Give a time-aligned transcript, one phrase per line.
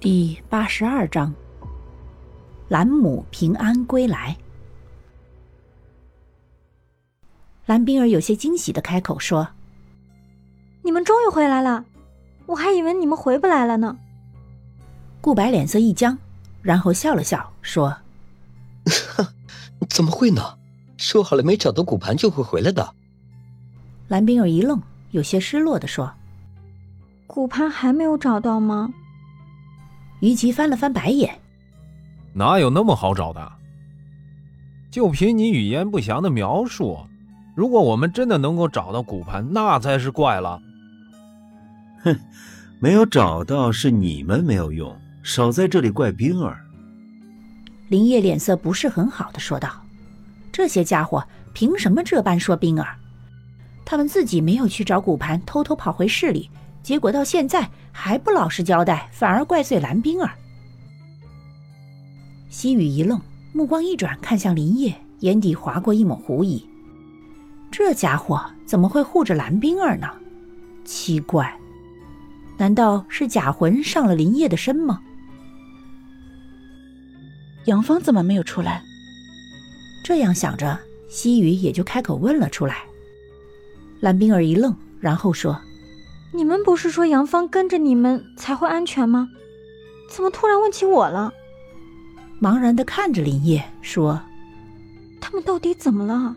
[0.00, 1.34] 第八十二章，
[2.68, 4.36] 兰姆平安归来。
[7.66, 9.48] 蓝冰儿有些惊喜的开口说
[10.82, 11.84] ：“你们终于回来了，
[12.46, 13.98] 我还以为你们回不来了呢。”
[15.20, 16.16] 顾白脸色一僵，
[16.62, 17.96] 然后笑了笑说
[19.90, 20.58] ：“怎么会呢？
[20.96, 22.94] 说好了没找到骨盘就会回来的。”
[24.06, 24.80] 蓝冰儿一愣，
[25.10, 26.14] 有些失落的说
[27.26, 28.94] ：“骨盘还没有找到吗？”
[30.20, 31.38] 于吉翻了翻白眼
[32.34, 33.52] ：“哪有那么好找的？
[34.90, 36.98] 就凭你语言不详的描述，
[37.54, 40.60] 如果我们真的能够找到骨盘，那才是怪了。”
[42.02, 42.16] 哼，
[42.80, 46.64] 没有找到是你们没有用，少在这里怪冰儿。
[47.88, 49.70] 林业脸色不是很好的说道
[50.52, 52.96] ：“这些家伙凭什么这般说冰儿？
[53.84, 56.50] 他们自己没有去找骨盘，偷偷跑回市里。”
[56.88, 60.30] 结果到现在还不老实交代，反而怪罪蓝冰儿。
[62.48, 63.20] 西雨一愣，
[63.52, 66.66] 目光一转，看向林叶，眼底划过一抹狐疑：
[67.70, 70.08] 这家伙怎么会护着蓝冰儿呢？
[70.86, 71.54] 奇怪，
[72.56, 75.02] 难道是假魂上了林叶的身吗？
[77.66, 78.82] 杨芳怎么没有出来？
[80.02, 82.78] 这样想着，西雨也就开口问了出来。
[84.00, 85.60] 蓝冰儿一愣，然后说。
[86.32, 89.28] 你们不是说杨芳跟着你们才会安全吗？
[90.10, 91.32] 怎么突然问起我了？
[92.40, 94.20] 茫然的看着林叶说
[95.20, 96.36] ：“他们到底怎么了？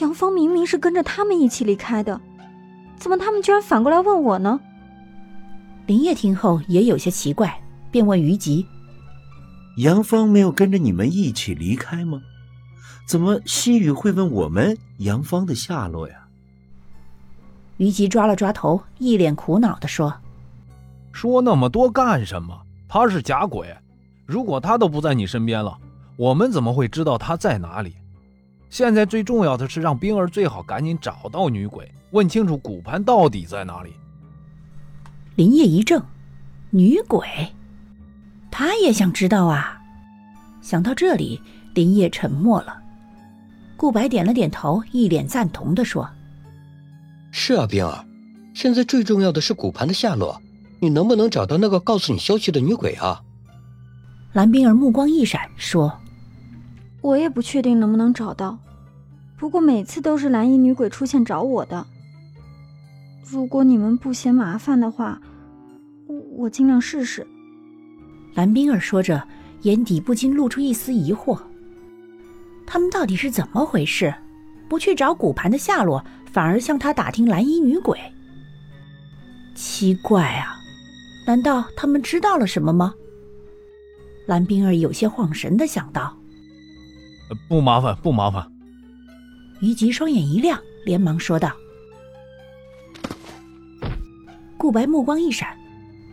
[0.00, 2.20] 杨芳明明是跟着他们一起离开的，
[2.98, 4.60] 怎么他们居然反过来问我呢？”
[5.86, 8.66] 林叶听后也有些奇怪，便问于吉
[9.78, 12.20] ：“杨芳没有跟着你们一起离开吗？
[13.08, 16.26] 怎么西雨会问我们杨芳的下落呀？”
[17.78, 20.12] 于吉抓了抓头，一脸苦恼地说
[21.10, 22.56] ：“说那么多干什么？
[22.86, 23.74] 他是假鬼，
[24.26, 25.78] 如果他都不在你身边了，
[26.16, 27.94] 我们怎么会知道他在哪里？
[28.68, 33.94] 现在最重要的是让冰儿最好赶紧找到女鬼，问清楚骨盘到底在哪里。”
[35.36, 36.02] 林叶一怔
[36.70, 37.26] ：“女鬼？
[38.50, 39.80] 他也想知道啊！”
[40.60, 41.40] 想到这里，
[41.74, 42.76] 林叶沉默了。
[43.76, 46.10] 顾白点了点头，一脸赞同地说。
[47.30, 48.04] 是啊，冰儿，
[48.54, 50.40] 现在最重要的是骨盘的下落，
[50.80, 53.22] 你能不能找到那个告诉你消息的女鬼啊？
[54.32, 55.92] 蓝冰儿目光一闪，说
[57.00, 58.58] ：“我也不确定能不能找到，
[59.38, 61.86] 不过每次都是蓝衣女鬼出现找我的。
[63.24, 65.20] 如果你们不嫌麻烦的话，
[66.06, 67.26] 我我尽量试试。”
[68.34, 69.22] 蓝冰儿说着，
[69.62, 71.38] 眼底不禁露出一丝疑惑：
[72.66, 74.14] 他们到底是怎么回事？
[74.68, 76.04] 不去找骨盘的下落？
[76.30, 77.98] 反而向他打听蓝衣女鬼，
[79.54, 80.56] 奇怪啊！
[81.26, 82.94] 难道他们知道了什么吗？
[84.26, 86.14] 蓝冰儿有些晃神的想到。
[87.48, 88.46] 不麻烦，不麻烦。
[89.60, 91.50] 于吉双眼一亮，连忙说道。
[94.58, 95.48] 顾白目光一闪，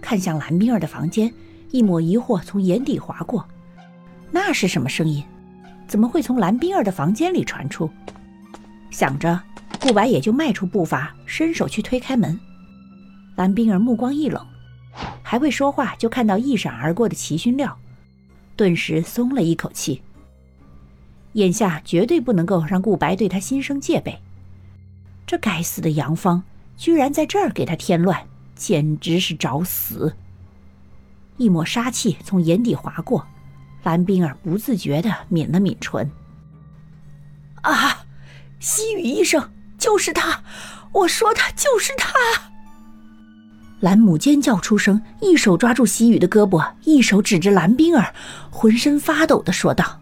[0.01, 1.31] 看向蓝冰儿的房间，
[1.71, 3.45] 一抹疑惑从眼底划过。
[4.31, 5.21] 那是什么声音？
[5.87, 7.89] 怎么会从蓝冰儿的房间里传出？
[8.95, 9.41] 想着。
[9.81, 12.39] 顾白也就迈出步伐，伸手去推开门。
[13.35, 14.43] 蓝冰儿目光一冷，
[15.21, 17.77] 还未说话，就看到一闪而过的齐勋料，
[18.55, 20.01] 顿时松了一口气。
[21.33, 24.17] 眼下绝对不能够让顾白对他心生戒备。
[25.27, 26.41] 这该死的杨芳
[26.77, 30.15] 居然在这儿给他添乱，简直是找死！
[31.35, 33.27] 一抹杀气从眼底划过，
[33.83, 36.09] 蓝冰儿不自觉地抿了抿唇。
[37.61, 37.94] 啊！
[38.65, 39.51] 西雨医生。
[39.77, 40.41] 就是他，
[40.91, 42.11] 我说他就是他。
[43.81, 48.15] 兰姆尖叫出声，一手抓住西雨的胳膊，一手指着蓝冰儿，
[48.49, 49.99] 浑身发抖的说道：“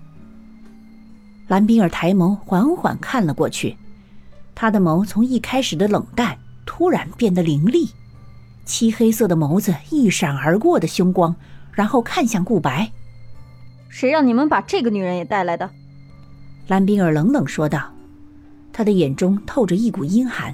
[1.49, 3.75] 蓝冰儿抬眸缓缓看了过去，
[4.55, 7.89] 他的眸从一开始的冷淡，突然变得凌厉，
[8.63, 11.35] 漆黑色的眸子一闪而过的凶光，
[11.73, 12.89] 然后看向顾白
[13.89, 15.69] ：‘谁让你们把这个女人也带来的？’
[16.67, 17.89] 蓝冰儿冷冷说道。”
[18.73, 20.53] 他的眼中透着一股阴寒。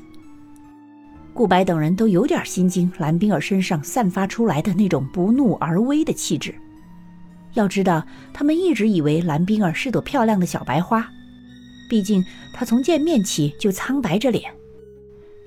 [1.34, 6.54] 顾白等人都有点心惊，蓝冰儿身上散发出来的那种不怒而威的气质。
[7.54, 11.10] 要知道，他们一直以为蓝冰儿是朵漂亮的小白花，
[11.90, 12.24] 毕竟
[12.54, 14.52] 她从见面起就苍白着脸，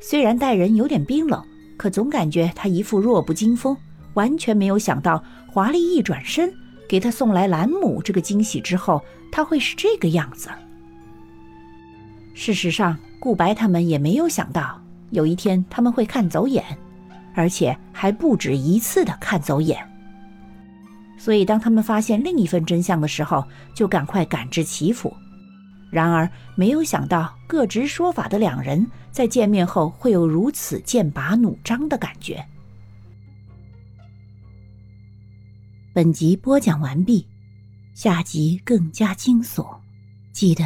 [0.01, 1.45] 虽然待人有点冰冷，
[1.77, 3.77] 可总感觉她一副弱不禁风。
[4.15, 6.53] 完全没有想到，华丽一转身，
[6.89, 10.49] 给她送来蓝母这个惊喜之后，她会是这个样子。
[12.35, 14.81] 事实上，顾白他们也没有想到
[15.11, 16.65] 有一天他们会看走眼，
[17.35, 19.79] 而且还不止一次的看走眼。
[21.19, 25.15] 所以当他们发现另一份真相的时候，就赶快赶至祈福。
[25.91, 32.45] 然而，没有想到各执说法的两人在见面后会有如此剑拔弩张的感觉。
[35.93, 37.29] 本集播讲完毕，
[37.95, 39.77] 下集更加惊悚，
[40.33, 40.65] 记得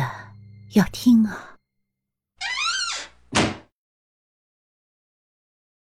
[0.75, 1.56] 要听啊！